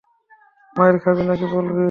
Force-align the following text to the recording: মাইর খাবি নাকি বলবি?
মাইর 0.75 0.95
খাবি 1.03 1.23
নাকি 1.23 1.45
বলবি? 1.53 1.79